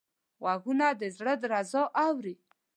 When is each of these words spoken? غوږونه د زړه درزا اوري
غوږونه 0.41 0.87
د 0.99 1.01
زړه 1.17 1.33
درزا 1.43 1.83
اوري 2.05 2.35